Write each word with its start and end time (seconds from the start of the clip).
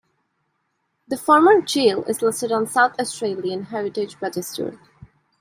The 1.07 1.15
former 1.15 1.61
jail 1.61 2.03
is 2.05 2.23
listed 2.23 2.51
on 2.51 2.65
South 2.65 2.99
Australian 2.99 3.65
Heritage 3.65 4.19
Register. 4.19 4.79